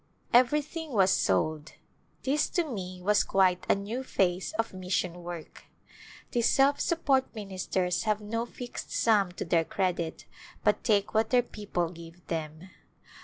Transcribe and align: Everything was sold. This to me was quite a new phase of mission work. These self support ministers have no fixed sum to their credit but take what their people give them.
Everything 0.33 0.93
was 0.93 1.11
sold. 1.11 1.73
This 2.23 2.49
to 2.49 2.63
me 2.63 3.03
was 3.03 3.23
quite 3.23 3.67
a 3.69 3.75
new 3.75 4.01
phase 4.03 4.51
of 4.53 4.73
mission 4.73 5.21
work. 5.21 5.65
These 6.31 6.49
self 6.49 6.79
support 6.79 7.35
ministers 7.35 8.01
have 8.05 8.19
no 8.19 8.47
fixed 8.47 8.89
sum 8.91 9.31
to 9.33 9.45
their 9.45 9.63
credit 9.63 10.25
but 10.63 10.83
take 10.83 11.13
what 11.13 11.29
their 11.29 11.43
people 11.43 11.91
give 11.91 12.25
them. 12.29 12.71